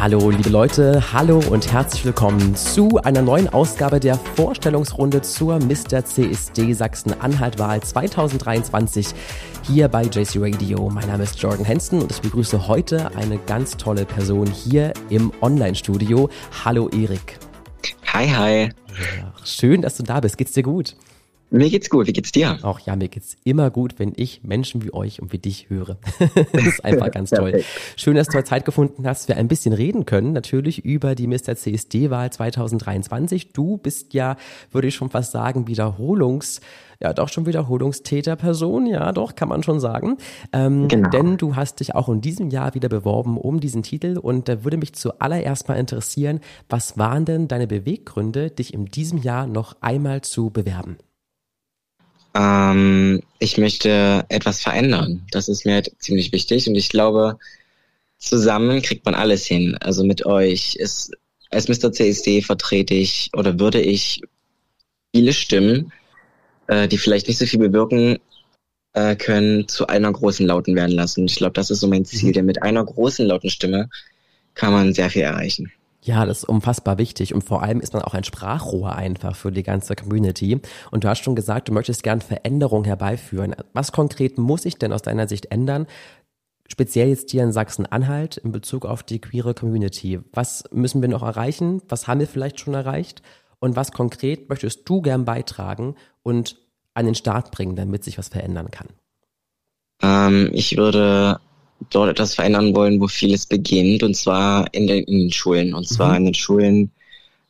[0.00, 6.02] Hallo liebe Leute, hallo und herzlich willkommen zu einer neuen Ausgabe der Vorstellungsrunde zur Mr.
[6.02, 9.08] CSD Sachsen-Anhalt-Wahl 2023
[9.62, 10.88] hier bei JC Radio.
[10.88, 15.32] Mein Name ist Jordan Henson und ich begrüße heute eine ganz tolle Person hier im
[15.42, 16.30] Online-Studio.
[16.64, 17.38] Hallo Erik.
[18.14, 18.62] Hi, hi.
[19.18, 20.38] Ja, schön, dass du da bist.
[20.38, 20.96] Geht's dir gut?
[21.52, 22.06] Mir geht's gut.
[22.06, 22.58] Wie geht's dir?
[22.62, 25.98] Auch ja, mir geht's immer gut, wenn ich Menschen wie euch und wie dich höre.
[26.52, 27.64] das ist einfach ganz toll.
[27.96, 31.26] Schön, dass du heute Zeit gefunden hast, wir ein bisschen reden können, natürlich über die
[31.26, 31.56] Mr.
[31.56, 33.52] CSD-Wahl 2023.
[33.52, 34.36] Du bist ja,
[34.70, 36.60] würde ich schon fast sagen, Wiederholungs-
[37.02, 40.18] ja doch schon Wiederholungstäterperson, ja doch, kann man schon sagen.
[40.52, 41.08] Ähm, genau.
[41.08, 44.64] Denn du hast dich auch in diesem Jahr wieder beworben um diesen Titel und da
[44.64, 49.76] würde mich zuallererst mal interessieren, was waren denn deine Beweggründe, dich in diesem Jahr noch
[49.80, 50.98] einmal zu bewerben?
[52.40, 55.26] Ähm, ich möchte etwas verändern.
[55.30, 57.38] Das ist mir halt ziemlich wichtig und ich glaube,
[58.18, 59.76] zusammen kriegt man alles hin.
[59.80, 61.12] Also mit euch ist,
[61.50, 61.92] als Mr.
[61.92, 64.22] CSD vertrete ich oder würde ich
[65.14, 65.92] viele Stimmen,
[66.68, 68.18] äh, die vielleicht nicht so viel bewirken
[68.94, 71.26] äh, können, zu einer großen Lauten werden lassen.
[71.26, 72.32] Ich glaube, das ist so mein Ziel, mhm.
[72.32, 73.90] denn mit einer großen lauten Stimme
[74.54, 75.72] kann man sehr viel erreichen.
[76.02, 79.52] Ja, das ist unfassbar wichtig und vor allem ist man auch ein Sprachrohr einfach für
[79.52, 80.60] die ganze Community.
[80.90, 83.54] Und du hast schon gesagt, du möchtest gern Veränderungen herbeiführen.
[83.74, 85.86] Was konkret muss sich denn aus deiner Sicht ändern,
[86.66, 90.20] speziell jetzt hier in Sachsen-Anhalt in Bezug auf die queere Community?
[90.32, 91.82] Was müssen wir noch erreichen?
[91.88, 93.20] Was haben wir vielleicht schon erreicht?
[93.58, 96.56] Und was konkret möchtest du gern beitragen und
[96.94, 98.88] an den Start bringen, damit sich was verändern kann?
[100.02, 101.40] Ähm, ich würde
[101.88, 105.74] dort etwas verändern wollen, wo vieles beginnt, und zwar in den, in den Schulen.
[105.74, 106.16] Und zwar mhm.
[106.16, 106.90] in den Schulen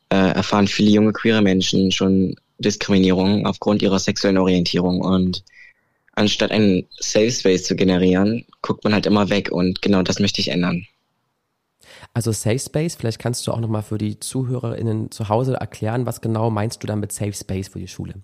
[0.09, 5.01] äh, erfahren viele junge queere Menschen schon Diskriminierung aufgrund ihrer sexuellen Orientierung.
[5.01, 5.43] Und
[6.13, 9.51] anstatt einen Safe Space zu generieren, guckt man halt immer weg.
[9.51, 10.85] Und genau das möchte ich ändern.
[12.13, 16.21] Also Safe Space, vielleicht kannst du auch nochmal für die ZuhörerInnen zu Hause erklären, was
[16.21, 18.15] genau meinst du dann mit Safe Space für die Schule?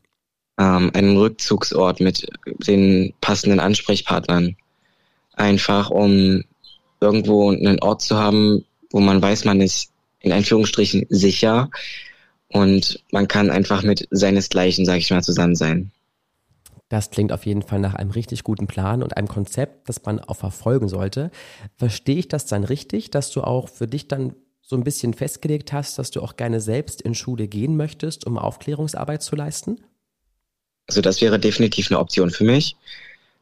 [0.59, 2.27] Ähm, einen Rückzugsort mit
[2.67, 4.57] den passenden Ansprechpartnern
[5.37, 6.43] einfach um
[6.99, 11.69] irgendwo einen Ort zu haben, wo man weiß, man ist in Anführungsstrichen sicher
[12.49, 15.91] und man kann einfach mit seinesgleichen, sag ich mal, zusammen sein.
[16.89, 20.21] Das klingt auf jeden Fall nach einem richtig guten Plan und einem Konzept, das man
[20.21, 21.31] auch verfolgen sollte.
[21.75, 25.73] Verstehe ich das dann richtig, dass du auch für dich dann so ein bisschen festgelegt
[25.73, 29.81] hast, dass du auch gerne selbst in Schule gehen möchtest, um Aufklärungsarbeit zu leisten?
[30.87, 32.77] Also das wäre definitiv eine Option für mich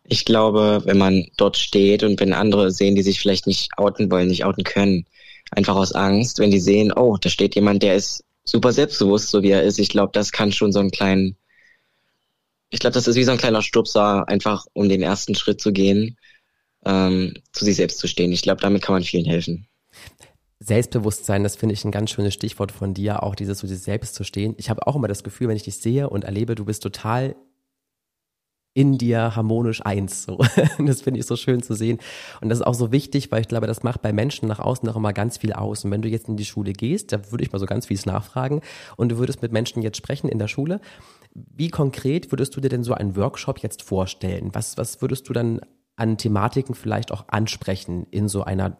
[0.07, 4.11] ich glaube, wenn man dort steht und wenn andere sehen, die sich vielleicht nicht outen
[4.11, 5.05] wollen, nicht outen können,
[5.51, 9.41] einfach aus Angst, wenn die sehen, oh, da steht jemand, der ist super selbstbewusst, so
[9.41, 11.35] wie er ist, ich glaube, das kann schon so einen kleinen,
[12.69, 15.71] ich glaube, das ist wie so ein kleiner Stupser, einfach um den ersten Schritt zu
[15.71, 16.17] gehen,
[16.85, 18.31] ähm, zu sich selbst zu stehen.
[18.31, 19.67] Ich glaube, damit kann man vielen helfen.
[20.59, 24.15] Selbstbewusstsein, das finde ich ein ganz schönes Stichwort von dir, auch dieses zu sich selbst
[24.15, 24.55] zu stehen.
[24.57, 27.35] Ich habe auch immer das Gefühl, wenn ich dich sehe und erlebe, du bist total
[28.75, 30.23] in dir harmonisch eins.
[30.23, 30.37] So.
[30.77, 31.97] Das finde ich so schön zu sehen.
[32.41, 34.87] Und das ist auch so wichtig, weil ich glaube, das macht bei Menschen nach außen
[34.89, 35.83] auch immer ganz viel aus.
[35.85, 38.05] Und wenn du jetzt in die Schule gehst, da würde ich mal so ganz vieles
[38.05, 38.61] nachfragen
[38.97, 40.81] und du würdest mit Menschen jetzt sprechen in der Schule.
[41.33, 44.49] Wie konkret würdest du dir denn so einen Workshop jetzt vorstellen?
[44.53, 45.61] Was, was würdest du dann
[45.95, 48.77] an Thematiken vielleicht auch ansprechen in so einer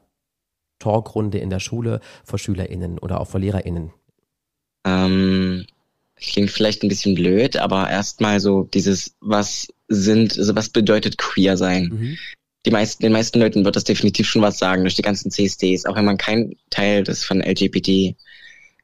[0.80, 3.94] Talkrunde in der Schule vor SchülerInnen oder auch vor LehrerInnen?
[4.86, 5.66] Ähm,
[6.16, 11.58] klingt vielleicht ein bisschen blöd, aber erstmal so dieses, was sind, also was bedeutet queer
[11.58, 11.90] sein?
[11.92, 12.18] Mhm.
[12.66, 15.86] Die meisten, den meisten Leuten wird das definitiv schon was sagen durch die ganzen CSDs,
[15.86, 18.16] auch wenn man kein Teil des von LGBT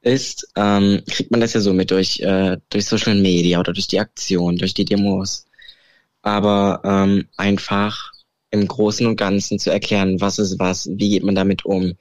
[0.01, 3.87] ist, ähm, kriegt man das ja so mit durch, äh, durch Social Media oder durch
[3.87, 5.45] die Aktion, durch die Demos.
[6.21, 8.11] Aber ähm, einfach
[8.51, 11.93] im Großen und Ganzen zu erklären, was ist was, wie geht man damit um,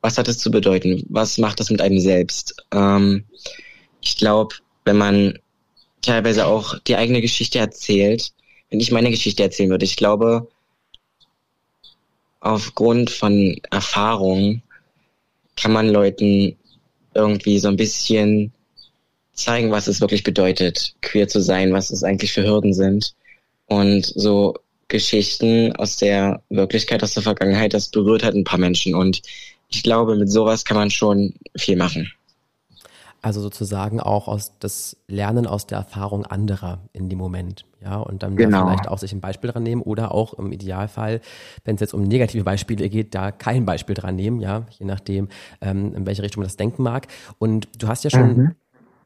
[0.00, 2.64] was hat es zu bedeuten, was macht das mit einem selbst.
[2.72, 3.26] Ähm,
[4.02, 5.38] ich glaube, wenn man
[6.02, 8.32] teilweise auch die eigene Geschichte erzählt,
[8.70, 10.48] wenn ich meine Geschichte erzählen würde, ich glaube,
[12.40, 14.62] aufgrund von Erfahrung
[15.56, 16.56] kann man Leuten
[17.14, 18.52] irgendwie so ein bisschen
[19.32, 23.14] zeigen, was es wirklich bedeutet, queer zu sein, was es eigentlich für Hürden sind.
[23.66, 24.54] Und so
[24.88, 28.94] Geschichten aus der Wirklichkeit, aus der Vergangenheit, das berührt halt ein paar Menschen.
[28.94, 29.22] Und
[29.70, 32.12] ich glaube, mit sowas kann man schon viel machen.
[33.22, 38.24] Also sozusagen auch aus das Lernen aus der Erfahrung anderer in dem Moment, ja, und
[38.24, 38.58] dann genau.
[38.58, 41.20] da vielleicht auch sich ein Beispiel dran nehmen oder auch im Idealfall,
[41.64, 45.28] wenn es jetzt um negative Beispiele geht, da kein Beispiel dran nehmen, ja, je nachdem,
[45.60, 47.06] ähm, in welche Richtung man das denken mag.
[47.38, 48.54] Und du hast ja schon mhm.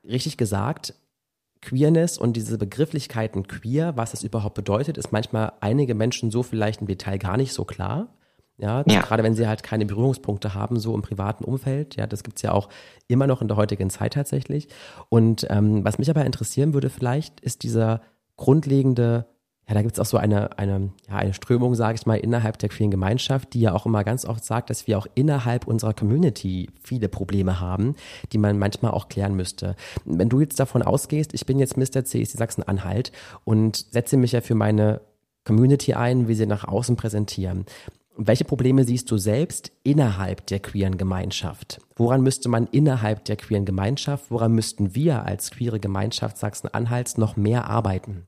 [0.02, 0.94] richtig gesagt,
[1.60, 6.80] Queerness und diese Begrifflichkeiten queer, was das überhaupt bedeutet, ist manchmal einige Menschen so vielleicht
[6.80, 8.08] im Detail gar nicht so klar.
[8.58, 11.96] Ja, ja, gerade wenn sie halt keine Berührungspunkte haben, so im privaten Umfeld.
[11.96, 12.68] Ja, das gibt's ja auch
[13.06, 14.68] immer noch in der heutigen Zeit tatsächlich.
[15.10, 18.00] Und ähm, was mich aber interessieren würde, vielleicht ist dieser
[18.36, 19.26] grundlegende
[19.68, 22.68] ja, da gibt's auch so eine, eine, ja, eine Strömung, sage ich mal, innerhalb der
[22.68, 26.70] queeren Gemeinschaft, die ja auch immer ganz oft sagt, dass wir auch innerhalb unserer Community
[26.80, 27.96] viele Probleme haben,
[28.32, 29.74] die man manchmal auch klären müsste.
[30.04, 32.04] Wenn du jetzt davon ausgehst, ich bin jetzt Mr.
[32.04, 33.10] CSD Sachsen-Anhalt
[33.44, 35.00] und setze mich ja für meine
[35.44, 37.66] Community ein, wie sie nach außen präsentieren.
[38.18, 41.82] Welche Probleme siehst du selbst innerhalb der queeren Gemeinschaft?
[41.96, 47.36] Woran müsste man innerhalb der queeren Gemeinschaft, woran müssten wir als queere Gemeinschaft Sachsen-Anhalts noch
[47.36, 48.26] mehr arbeiten?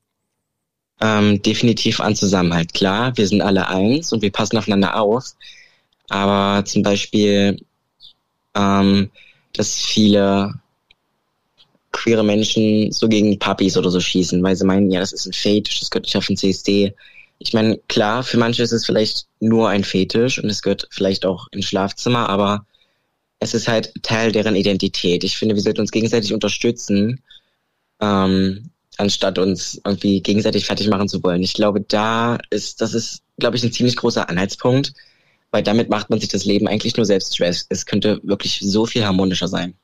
[1.00, 2.74] Ähm, definitiv an Zusammenhalt.
[2.74, 5.34] Klar, wir sind alle eins und wir passen aufeinander auf.
[6.10, 7.64] Aber zum Beispiel,
[8.54, 9.10] ähm,
[9.54, 10.52] dass viele
[11.92, 15.32] queere Menschen so gegen Puppies oder so schießen, weil sie meinen, ja, das ist ein
[15.32, 16.94] Fetisch, das gehört nicht auf den CSD.
[17.38, 21.24] Ich meine, klar, für manche ist es vielleicht nur ein Fetisch und es gehört vielleicht
[21.24, 22.66] auch ins Schlafzimmer, aber
[23.38, 25.22] es ist halt Teil deren Identität.
[25.22, 27.22] Ich finde, wir sollten uns gegenseitig unterstützen.
[28.00, 31.42] Ähm, anstatt uns irgendwie gegenseitig fertig machen zu wollen.
[31.42, 34.92] Ich glaube, da ist, das ist, glaube ich, ein ziemlich großer Anhaltspunkt,
[35.50, 37.54] weil damit macht man sich das Leben eigentlich nur selbst schwer.
[37.68, 39.74] Es könnte wirklich so viel harmonischer sein.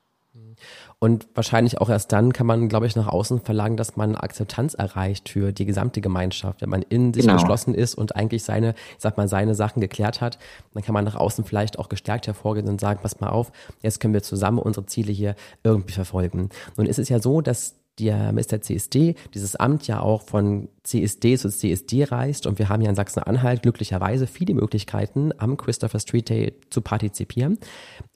[1.05, 4.73] Und wahrscheinlich auch erst dann kann man, glaube ich, nach außen verlangen, dass man Akzeptanz
[4.73, 6.63] erreicht für die gesamte Gemeinschaft.
[6.63, 7.35] Wenn man in sich genau.
[7.35, 10.39] geschlossen ist und eigentlich seine, ich sag mal, seine Sachen geklärt hat,
[10.73, 13.53] dann kann man nach außen vielleicht auch gestärkt hervorgehen und sagen, pass mal auf,
[13.83, 16.49] jetzt können wir zusammen unsere Ziele hier irgendwie verfolgen.
[16.79, 18.61] Nun ist es ja so, dass der Mr.
[18.61, 22.97] CSD dieses Amt ja auch von CSD zu CSD reist und wir haben ja in
[22.97, 27.59] Sachsen-Anhalt glücklicherweise viele Möglichkeiten, am Christopher Street Day zu partizipieren.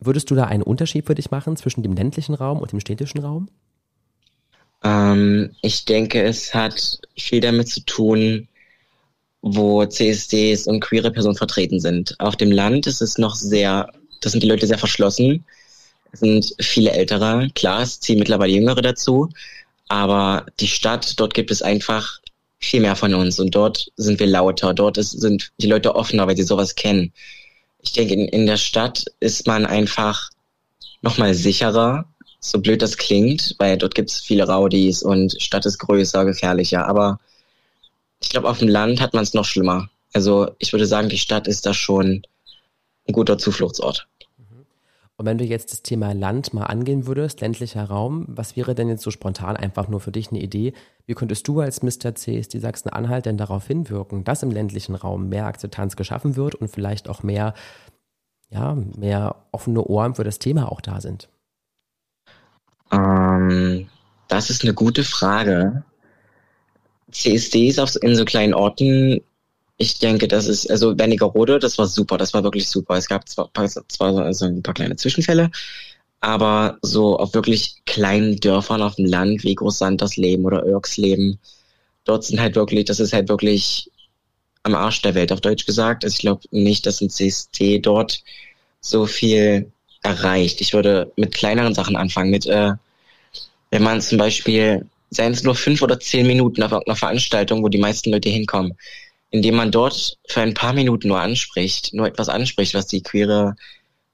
[0.00, 3.20] Würdest du da einen Unterschied für dich machen zwischen dem ländlichen Raum und dem städtischen
[3.20, 3.48] Raum?
[4.82, 8.48] Ähm, ich denke, es hat viel damit zu tun,
[9.42, 12.18] wo CSDs und queere Personen vertreten sind.
[12.18, 13.90] Auf dem Land ist es noch sehr,
[14.20, 15.44] das sind die Leute sehr verschlossen.
[16.10, 19.28] Es sind viele Ältere, klar, es ziehen mittlerweile Jüngere dazu,
[19.88, 22.20] aber die Stadt, dort gibt es einfach
[22.58, 26.26] viel mehr von uns und dort sind wir lauter, dort ist, sind die Leute offener,
[26.26, 27.12] weil sie sowas kennen.
[27.80, 30.30] Ich denke, in, in der Stadt ist man einfach
[31.02, 32.06] nochmal sicherer,
[32.40, 36.86] so blöd das klingt, weil dort gibt es viele Rowdies und Stadt ist größer, gefährlicher.
[36.86, 37.18] Aber
[38.20, 39.88] ich glaube, auf dem Land hat man es noch schlimmer.
[40.12, 42.22] Also ich würde sagen, die Stadt ist da schon
[43.06, 44.06] ein guter Zufluchtsort.
[45.18, 48.88] Und wenn du jetzt das Thema Land mal angehen würdest, ländlicher Raum, was wäre denn
[48.88, 50.74] jetzt so spontan einfach nur für dich eine Idee?
[51.06, 52.14] Wie könntest du als Mr.
[52.14, 57.08] CSD Sachsen-Anhalt denn darauf hinwirken, dass im ländlichen Raum mehr Akzeptanz geschaffen wird und vielleicht
[57.08, 57.54] auch mehr,
[58.50, 61.28] ja, mehr offene Ohren für das Thema auch da sind?
[62.92, 63.88] Ähm,
[64.28, 65.82] das ist eine gute Frage.
[67.10, 69.20] CSDs in so kleinen Orten
[69.78, 72.96] ich denke, das ist, also Wernigerode, das war super, das war wirklich super.
[72.96, 73.50] Es gab zwar,
[73.88, 75.50] zwar also ein paar kleine Zwischenfälle,
[76.20, 81.38] aber so auf wirklich kleinen Dörfern auf dem Land wie Großsandersleben oder Irksleben,
[82.04, 83.90] dort sind halt wirklich, das ist halt wirklich
[84.64, 86.04] am Arsch der Welt, auf Deutsch gesagt.
[86.04, 88.22] Also ich glaube nicht, dass ein CST dort
[88.80, 89.70] so viel
[90.02, 90.60] erreicht.
[90.60, 92.72] Ich würde mit kleineren Sachen anfangen, mit, äh,
[93.70, 97.68] wenn man zum Beispiel, seien es nur fünf oder zehn Minuten auf irgendeiner Veranstaltung, wo
[97.68, 98.76] die meisten Leute hinkommen,
[99.30, 103.56] indem man dort für ein paar Minuten nur anspricht, nur etwas anspricht, was die queere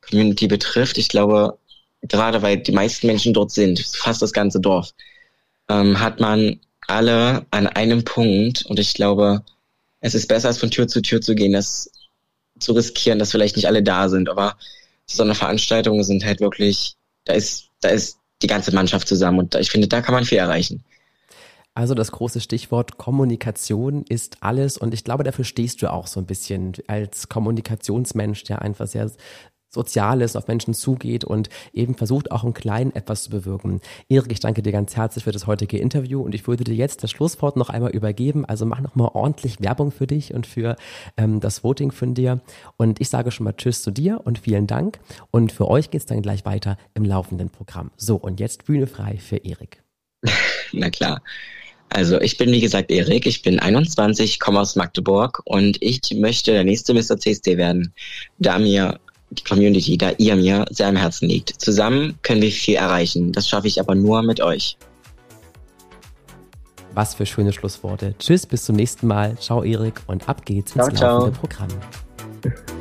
[0.00, 0.98] Community betrifft.
[0.98, 1.58] Ich glaube,
[2.02, 4.92] gerade weil die meisten Menschen dort sind, fast das ganze Dorf,
[5.68, 9.42] ähm, hat man alle an einem Punkt und ich glaube,
[10.00, 11.90] es ist besser, als von Tür zu Tür zu gehen, das
[12.58, 14.56] zu riskieren, dass vielleicht nicht alle da sind, aber
[15.06, 19.54] so eine Veranstaltung sind halt wirklich, da ist, da ist die ganze Mannschaft zusammen und
[19.54, 20.84] ich finde, da kann man viel erreichen.
[21.74, 26.20] Also das große Stichwort Kommunikation ist alles und ich glaube, dafür stehst du auch so
[26.20, 29.10] ein bisschen als Kommunikationsmensch, der einfach sehr
[29.74, 33.80] Soziales auf Menschen zugeht und eben versucht auch im Kleinen etwas zu bewirken.
[34.08, 37.02] Erik, ich danke dir ganz herzlich für das heutige Interview und ich würde dir jetzt
[37.02, 38.44] das Schlusswort noch einmal übergeben.
[38.44, 40.76] Also mach nochmal ordentlich Werbung für dich und für
[41.16, 42.40] ähm, das Voting von dir.
[42.76, 45.00] Und ich sage schon mal Tschüss zu dir und vielen Dank.
[45.30, 47.90] Und für euch geht es dann gleich weiter im laufenden Programm.
[47.96, 49.82] So, und jetzt Bühne frei für Erik.
[50.72, 51.20] Na klar.
[51.94, 56.50] Also ich bin wie gesagt Erik, ich bin 21, komme aus Magdeburg und ich möchte
[56.50, 57.18] der nächste Mr.
[57.18, 57.94] CSD werden,
[58.38, 58.98] da mir
[59.30, 61.60] die Community, da ihr mir sehr am Herzen liegt.
[61.60, 63.30] Zusammen können wir viel erreichen.
[63.30, 64.76] Das schaffe ich aber nur mit euch.
[66.94, 68.16] Was für schöne Schlussworte.
[68.18, 69.38] Tschüss, bis zum nächsten Mal.
[69.38, 71.46] Ciao, Erik, und ab geht's ins ciao, laufende ciao.
[71.46, 72.73] Programm.